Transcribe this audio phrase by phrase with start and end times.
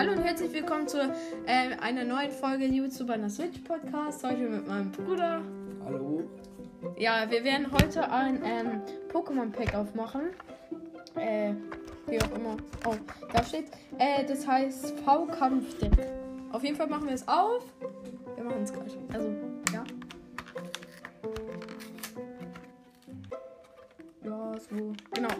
[0.00, 4.24] Hallo und herzlich willkommen zu äh, einer neuen Folge YouTuber na Switch Podcast.
[4.24, 5.42] Heute mit meinem Bruder.
[5.84, 6.22] Hallo.
[6.96, 8.80] Ja, wir werden heute ein ähm,
[9.12, 10.30] Pokémon Pack aufmachen.
[11.16, 11.52] Äh,
[12.06, 12.56] wie auch immer.
[12.86, 12.94] Oh,
[13.30, 13.66] da steht.
[13.98, 15.92] Äh, das heißt V-Kampfdeck.
[16.50, 17.62] Auf jeden Fall machen wir es auf.
[18.36, 18.96] Wir machen es gleich.
[19.12, 19.28] Also,
[19.70, 19.84] ja.
[24.24, 24.92] Ja, so.
[25.12, 25.34] Genau.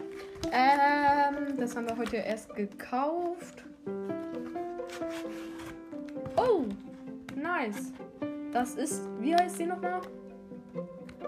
[0.51, 3.63] Ähm, das haben wir heute erst gekauft.
[6.51, 6.65] Oh,
[7.35, 7.93] nice.
[8.51, 10.01] Das ist, wie heißt sie nochmal?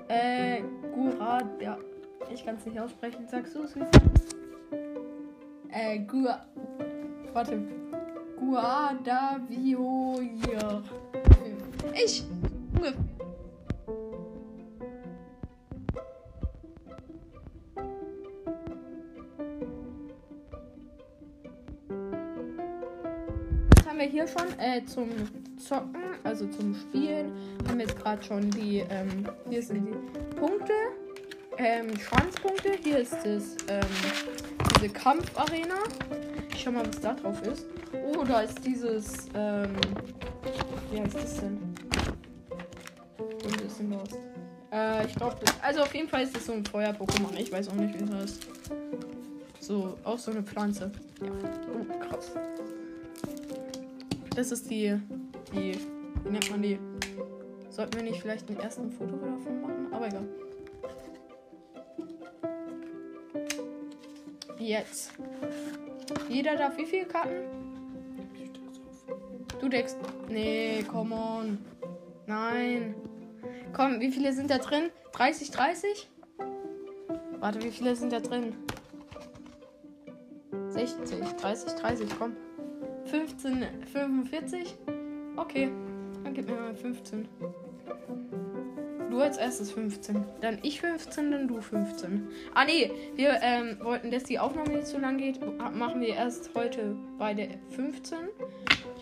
[0.09, 0.61] Äh,
[0.93, 1.77] Gurad, ja.
[2.31, 3.27] Ich kann es nicht aussprechen.
[3.27, 4.35] Sagst du es, heißt?
[5.69, 6.45] Äh, Gua.
[7.33, 7.59] Warte.
[8.39, 9.13] Guadavioir.
[11.93, 12.25] Ich.
[24.03, 25.09] Wir hier schon äh, zum
[25.57, 27.31] Zocken, also zum Spielen.
[27.67, 30.73] Haben wir jetzt gerade schon die, ähm, hier sind die Punkte,
[31.57, 32.71] ähm, Schwanzpunkte.
[32.83, 33.81] Hier ist das, ähm,
[34.75, 35.75] diese Kampfarena.
[36.51, 37.65] Ich schau mal, was da drauf ist.
[37.93, 39.73] Oh, da ist dieses, ähm,
[40.91, 41.59] wie heißt das denn?
[43.19, 44.09] Und ist denn los?
[44.73, 47.37] Äh, ich glaube, also auf jeden Fall ist das so ein Feuer-Pokémon.
[47.37, 48.47] Ich weiß auch nicht, wie es heißt.
[49.61, 50.91] So, auch so eine Pflanze.
[51.21, 51.29] Ja.
[51.73, 52.33] Oh, krass.
[54.35, 54.99] Das ist die,
[55.53, 55.77] die,
[56.23, 56.79] wie nennt man die?
[57.69, 59.93] Sollten wir nicht vielleicht ein ersten Foto davon machen?
[59.93, 60.27] Aber egal.
[64.57, 65.11] Jetzt.
[66.29, 67.45] Jeder darf wie viele Karten?
[69.59, 69.97] Du deckst.
[70.29, 71.57] Nee, come on.
[72.25, 72.95] Nein.
[73.71, 74.89] Komm, wie viele sind da drin?
[75.13, 76.09] 30, 30?
[77.39, 78.55] Warte, wie viele sind da drin?
[80.69, 82.35] 60, 30, 30, komm.
[83.13, 84.75] 15, 45?
[85.37, 85.69] Okay,
[86.23, 87.27] dann gib mir mal 15.
[89.11, 90.25] Du als erstes 15.
[90.41, 92.27] Dann ich 15, dann du 15.
[92.55, 95.39] Ah nee, wir ähm, wollten, dass die Aufnahme nicht so lang geht,
[95.75, 98.17] machen wir erst heute beide 15.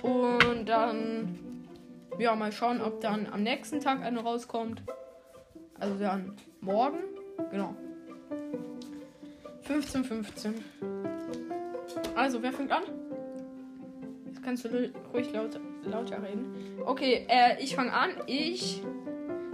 [0.01, 1.65] Und dann,
[2.19, 4.83] ja, mal schauen, ob dann am nächsten Tag eine rauskommt.
[5.79, 6.97] Also dann morgen.
[7.49, 7.77] Genau.
[9.61, 10.55] 15, 15.
[12.13, 12.83] Also, wer fängt an?
[14.43, 16.55] Kannst du ruhig laut, lauter reden.
[16.85, 18.11] Okay, äh, ich fange an.
[18.25, 18.81] Ich.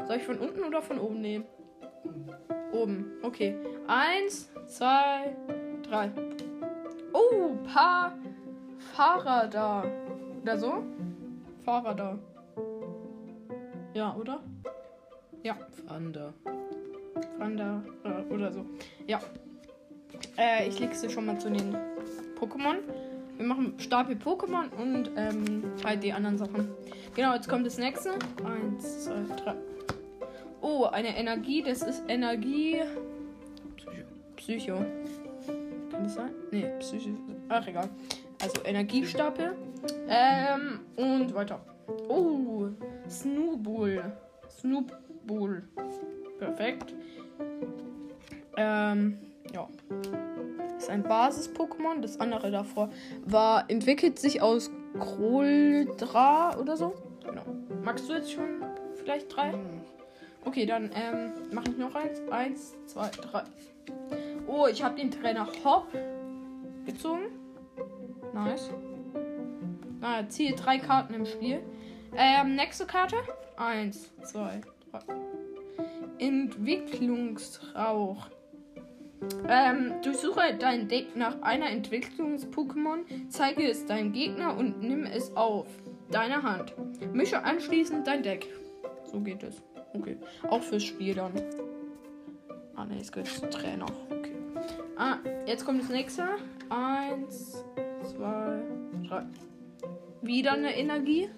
[0.08, 1.46] Soll ich von unten oder von oben nehmen?
[2.72, 3.12] Oben.
[3.22, 3.56] Okay.
[3.88, 5.36] Eins, zwei,
[5.84, 6.12] drei.
[7.14, 8.18] Oh, paar
[8.94, 9.84] Fahrer da.
[10.42, 10.84] Oder so?
[11.66, 12.20] Fahrer da.
[13.94, 14.42] Ja, oder?
[15.44, 15.58] Ja.
[15.88, 16.34] Wander.
[17.38, 18.66] Wander äh, oder so.
[19.08, 19.20] Ja.
[20.38, 21.76] Äh, ich lege sie schon mal zu den
[22.40, 22.78] Pokémon.
[23.38, 26.70] Wir machen Stapel Pokémon und ähm, halt die anderen Sachen.
[27.16, 28.14] Genau, jetzt kommt das nächste.
[28.44, 29.56] Eins, zwei, drei.
[30.62, 31.62] Oh, eine Energie.
[31.62, 32.82] Das ist Energie.
[33.76, 34.04] Psycho.
[34.36, 34.76] Psycho.
[35.92, 36.32] Kann das sein?
[36.52, 37.12] Nee, Psycho.
[37.50, 37.90] Ach, egal.
[38.42, 39.56] Also Energiestapel.
[40.08, 41.60] Ähm, und weiter.
[42.08, 42.68] Oh,
[43.08, 44.18] Snowball.
[44.50, 45.64] Snowball.
[46.40, 46.94] Perfekt.
[48.58, 49.20] Ähm,
[49.54, 49.68] ja.
[50.78, 52.02] Ist ein Basis-Pokémon.
[52.02, 52.90] Das andere davor
[53.26, 54.70] war, entwickelt sich aus
[55.00, 56.94] Kroldra oder so.
[57.26, 57.44] Genau.
[57.84, 58.64] Magst du jetzt schon
[58.96, 59.54] vielleicht drei?
[60.46, 62.22] Okay, dann ähm, mache ich noch eins.
[62.32, 63.44] Eins, zwei, drei.
[64.48, 65.88] Oh, ich habe den Trainer Hop
[66.86, 67.26] gezogen.
[68.34, 68.70] Nice.
[70.02, 71.62] Ah, ziehe drei Karten im Spiel.
[72.16, 73.18] Ähm, nächste Karte.
[73.58, 75.00] Eins, zwei, drei.
[76.20, 78.28] Entwicklungsrauch.
[79.48, 85.68] Ähm, durchsuche dein Deck nach einer Entwicklungs-Pokémon, zeige es deinem Gegner und nimm es auf
[86.12, 86.74] deine Hand.
[87.14, 88.48] Mische anschließend dein Deck.
[89.06, 89.62] So geht es.
[89.94, 90.18] Okay.
[90.50, 91.32] Auch fürs Spiel dann.
[92.76, 93.88] Ah ne, es geht Trainer.
[94.10, 94.36] Okay.
[94.98, 96.28] Ah, jetzt kommt das nächste.
[96.70, 97.64] Eins,
[98.04, 98.62] zwei,
[99.08, 99.24] drei.
[100.22, 101.30] Wieder eine Energie.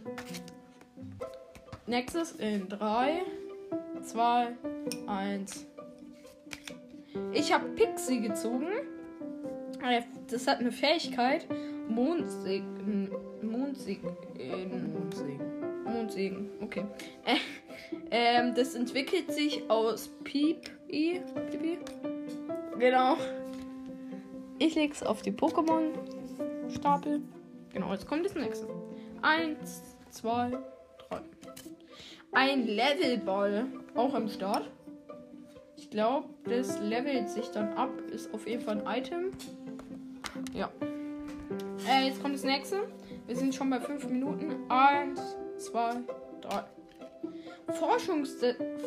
[1.87, 3.21] Nächstes in drei,
[4.01, 4.49] zwei,
[5.07, 5.65] eins.
[7.33, 8.67] Ich habe Pixie gezogen.
[9.83, 11.47] Äh, Das hat eine Fähigkeit.
[11.87, 13.09] Mondsegen.
[13.41, 14.11] Mondsegen.
[14.93, 15.49] Mondsegen.
[15.85, 16.49] Mondsegen.
[16.61, 16.85] Okay.
[17.25, 17.37] Äh,
[18.11, 20.69] ähm, das entwickelt sich aus Piep.
[20.91, 21.79] I, Pipi.
[22.77, 23.17] Genau.
[24.59, 27.21] Ich leg's auf die Pokémon-Stapel.
[27.73, 28.67] Genau, jetzt kommt das nächste.
[29.21, 30.51] Eins, zwei,
[31.07, 31.21] drei.
[32.31, 33.67] Ein Levelball.
[33.95, 34.69] Auch am Start.
[35.89, 37.89] Ich glaube, das levelt sich dann ab.
[38.11, 39.31] Ist auf jeden Fall ein Item.
[40.53, 40.69] Ja.
[41.89, 42.87] Äh, jetzt kommt das nächste.
[43.25, 44.55] Wir sind schon bei fünf Minuten.
[44.69, 45.19] Eins,
[45.57, 45.95] zwei,
[46.41, 46.63] drei.
[47.73, 48.35] Forschungs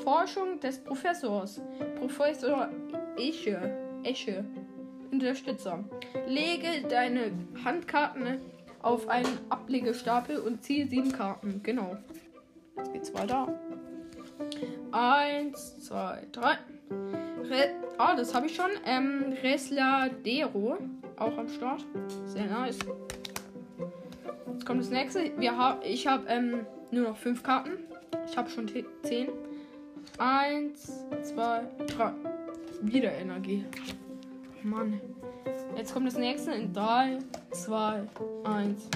[0.04, 1.60] Forschung des Professors.
[1.98, 2.68] Professor
[3.18, 3.76] Esche.
[4.04, 4.44] Esche.
[5.10, 5.82] Unterstützer.
[6.28, 7.32] Lege deine
[7.64, 8.40] Handkarten
[8.80, 11.64] auf einen Ablegestapel und ziehe sieben Karten.
[11.64, 11.96] Genau.
[12.76, 13.58] Jetzt geht's weiter.
[14.92, 16.58] Eins, zwei, drei.
[17.50, 18.70] Re ah, das habe ich schon.
[18.84, 20.78] Ähm, Resladero.
[21.16, 21.84] Auch am Start.
[22.26, 22.78] Sehr nice.
[24.52, 25.32] Jetzt kommt das nächste.
[25.38, 27.78] Wir hab, ich habe ähm, nur noch fünf Karten.
[28.26, 28.70] Ich habe schon
[29.02, 29.28] zehn.
[30.18, 32.12] Eins, zwei, drei.
[32.82, 33.64] Wieder Energie.
[34.62, 35.00] Mann.
[35.76, 37.18] Jetzt kommt das nächste in 3,
[37.50, 38.02] 2,
[38.44, 38.88] 1.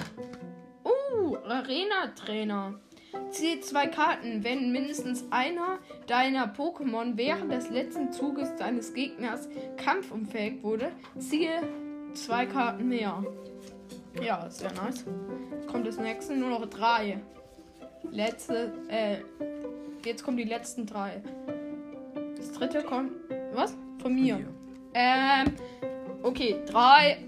[0.83, 2.75] Uh, Arena-Trainer.
[3.31, 10.63] Ziehe zwei Karten, wenn mindestens einer deiner Pokémon während des letzten Zuges deines Gegners kampfunfähig
[10.63, 11.61] wurde, ziehe
[12.13, 13.23] zwei Karten mehr.
[14.21, 15.05] Ja, sehr nice.
[15.51, 17.19] Jetzt kommt das nächste, nur noch drei.
[18.11, 19.17] Letzte, äh,
[20.05, 21.21] jetzt kommen die letzten drei.
[22.35, 23.11] Das dritte kommt,
[23.53, 23.75] was?
[24.01, 24.35] Von mir.
[24.35, 24.53] Von
[24.93, 25.53] ähm,
[26.23, 27.19] okay, drei,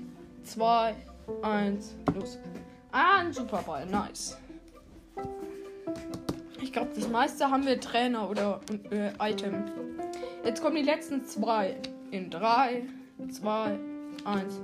[0.44, 0.96] zwei,
[1.42, 2.40] eins, los.
[2.92, 4.38] Ah, ein Superball, nice.
[6.70, 8.62] Ich glaube, das meiste haben wir Trainer oder
[8.92, 9.64] äh, Item.
[10.46, 11.76] Jetzt kommen die letzten zwei.
[12.12, 12.84] In 3,
[13.28, 13.80] 2,
[14.24, 14.62] 1.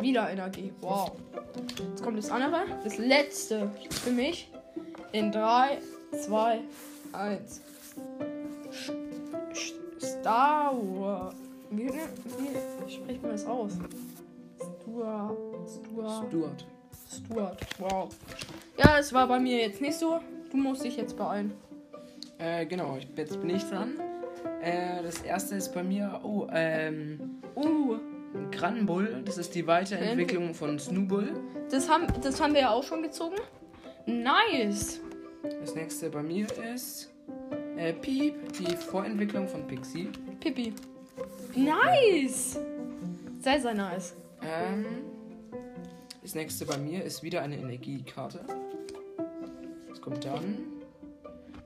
[0.00, 0.72] Wieder Energie.
[0.80, 1.12] Wow.
[1.78, 2.62] Jetzt kommt das andere.
[2.82, 4.50] Das letzte für mich.
[5.12, 5.78] In 3,
[6.26, 6.58] 2,
[7.12, 7.60] 1.
[10.00, 11.36] Star Wars.
[11.70, 13.74] Wie, wie spricht man das aus?
[14.82, 15.36] Stuart.
[15.68, 16.26] Stuart.
[16.26, 16.66] Stuart.
[17.08, 17.66] Stuart.
[17.78, 18.08] Wow.
[18.76, 20.20] Ja, es war bei mir jetzt nicht so.
[20.50, 21.52] Du musst dich jetzt beeilen.
[22.38, 23.98] Äh, genau, jetzt bin ich dran.
[24.62, 27.96] Äh, das erste ist bei mir, oh, ähm, uh,
[28.50, 29.22] Granbull.
[29.24, 31.32] Das ist die Weiterentwicklung von Snowbull.
[31.70, 33.36] Das haben, das haben wir ja auch schon gezogen.
[34.06, 35.00] Nice.
[35.60, 37.10] Das nächste bei mir ist
[37.76, 40.08] äh, Piep, die Vorentwicklung von Pixie.
[40.40, 40.72] Pippi.
[41.54, 42.58] Nice.
[43.40, 44.14] Sehr, sehr nice.
[44.42, 44.86] Ähm,
[46.22, 48.40] das nächste bei mir ist wieder eine Energiekarte.
[49.98, 50.58] Was kommt dann?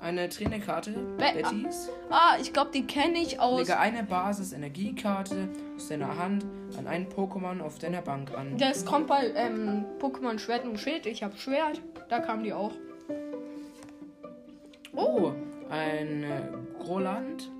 [0.00, 1.90] Eine Trainerkarte, Be Bettys.
[2.10, 3.60] Ah, ich glaube, die kenne ich aus.
[3.60, 6.46] Lege eine Basis-Energiekarte aus deiner Hand
[6.78, 8.56] an einen Pokémon auf deiner Bank an.
[8.56, 11.04] Das kommt bei ähm, Pokémon Schwert und Schild.
[11.06, 11.82] Ich habe Schwert.
[12.08, 12.72] Da kam die auch.
[14.96, 15.32] Oh,
[15.70, 17.50] ein äh, Groland.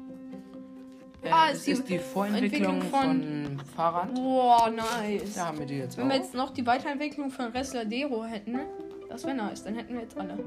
[1.22, 4.14] Äh, Ah, das ist die Vorentwicklung Entwicklung von, Fahrrad.
[4.14, 5.34] Boah, nice.
[5.34, 6.18] Da haben wir die jetzt Wenn wir auch.
[6.18, 8.58] jetzt noch die Weiterentwicklung von Resladero hätten,
[9.12, 9.62] das wäre nice.
[9.64, 10.38] Dann hätten wir jetzt alle.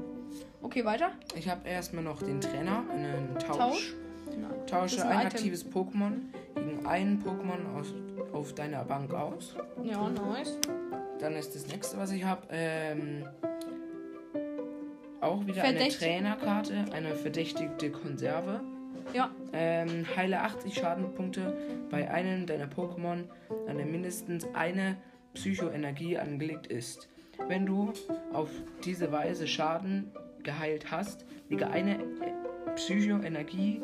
[0.62, 1.12] Okay, weiter.
[1.36, 3.56] Ich habe erstmal noch den Trainer, einen Tausch.
[3.58, 3.94] Tausch.
[4.26, 4.66] Nein.
[4.66, 6.14] Tausche ein ein, aktives Pokémon
[6.56, 7.94] gegen einen Pokémon aus,
[8.32, 9.54] auf deiner Bank aus.
[9.84, 10.58] Ja, nice.
[11.20, 13.24] Dann ist das nächste, was ich habe, ähm,
[15.20, 18.60] auch wieder Verdächtig- eine Trainerkarte, eine verdächtigte Konserve.
[19.14, 19.30] Ja.
[19.52, 21.56] Ähm, heile 80 Schadenpunkte
[21.90, 23.24] bei einem deiner Pokémon,
[23.68, 24.96] an der mindestens eine
[25.34, 27.08] Psychoenergie angelegt ist.
[27.48, 27.92] Wenn du
[28.32, 28.50] auf
[28.84, 30.10] diese Weise Schaden
[30.42, 33.82] geheilt hast, lege eine äh, Psychoenergie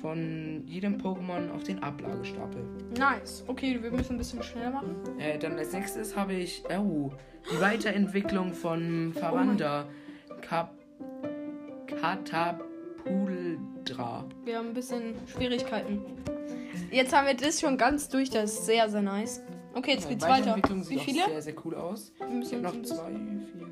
[0.00, 2.62] von jedem Pokémon auf den Ablagestapel.
[2.98, 3.44] Nice.
[3.46, 4.96] Okay, wir müssen ein bisschen schneller machen.
[5.18, 7.12] Äh, dann als nächstes habe ich oh,
[7.50, 9.86] die Weiterentwicklung von Faranda.
[10.42, 10.74] Kap
[11.86, 14.24] Katapuldra.
[14.44, 16.02] Wir haben ein bisschen Schwierigkeiten.
[16.90, 18.30] Jetzt haben wir das schon ganz durch.
[18.30, 19.42] Das ist sehr, sehr nice.
[19.76, 20.56] Okay, jetzt Ja, geht's weiter.
[20.56, 21.24] Wie sieht viele?
[21.24, 22.12] auch sehr, sehr cool aus.
[22.18, 23.66] Wir Ich müssen habe noch zwei, vier.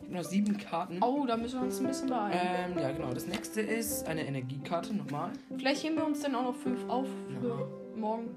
[0.00, 0.98] Ich habe noch sieben Karten.
[1.02, 2.38] Oh, da müssen wir uns ein bisschen beeilen.
[2.72, 3.12] Ähm, ja, genau.
[3.12, 5.32] Das nächste ist eine Energiekarte nochmal.
[5.58, 7.06] Vielleicht heben wir uns dann auch noch fünf auf
[7.40, 7.66] für Ja.
[8.00, 8.30] morgen.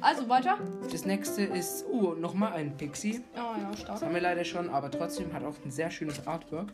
[0.00, 0.58] Also weiter.
[0.92, 3.20] Das nächste ist, oh, nochmal ein Pixie.
[3.34, 3.94] Ah ja, stark.
[3.94, 6.72] Das haben wir leider schon, aber trotzdem hat auch ein sehr schönes Artwork.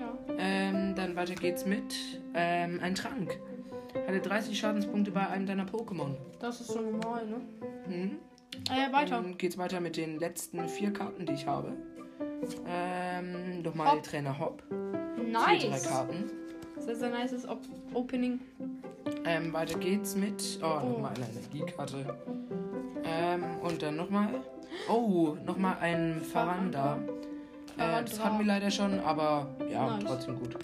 [0.00, 0.34] Ja.
[0.38, 1.94] Ähm, dann weiter geht's mit
[2.34, 3.38] ähm, ein Trank.
[4.08, 6.16] Hatte 30 Schadenspunkte bei einem deiner Pokémon.
[6.40, 7.40] Das ist so normal, ne?
[7.86, 8.18] Hm?
[8.70, 9.16] Äh, weiter.
[9.22, 11.72] Dann geht's weiter mit den letzten vier Karten, die ich habe.
[12.66, 14.02] Ähm, nochmal Hop.
[14.02, 14.62] Trainer Hop.
[14.68, 15.88] Vier, drei Nice.
[15.88, 16.30] Karten.
[16.78, 17.60] Sehr, sehr nice Op
[17.94, 18.40] Opening.
[19.24, 20.58] Ähm, weiter geht's mit.
[20.62, 20.88] Oh, Oh.
[20.88, 22.16] nochmal eine Energiekarte.
[23.04, 24.28] Ähm, und dann nochmal.
[24.88, 26.98] Oh, nochmal ein Faranda.
[27.78, 30.04] Äh, das hatten wir leider schon, aber ja, Nice.
[30.06, 30.56] trotzdem gut.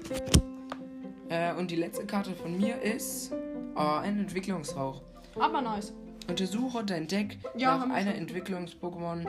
[1.29, 3.33] Äh, und die letzte Karte von mir ist
[3.77, 5.03] oh, ein Entwicklungsrauch.
[5.39, 5.93] Aber nice.
[6.29, 8.15] Untersuche dein Deck Ja, nach einer.
[8.15, 9.27] Entwicklungs-Pokémon.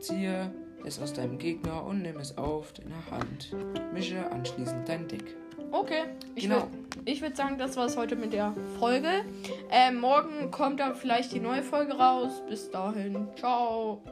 [0.00, 0.50] Ziehe
[0.84, 3.54] es aus deinem Gegner und nimm es auf deine Hand.
[3.94, 5.36] Mische anschließend dein Deck.
[5.70, 6.02] Okay.
[6.34, 6.56] Ich Genau.
[6.56, 6.68] würd-
[7.04, 9.08] Ich würde sagen, das war es heute mit der Folge.
[9.70, 12.42] Ähm, morgen kommt dann vielleicht die neue Folge raus.
[12.48, 13.28] Bis dahin.
[13.36, 14.02] Ciao.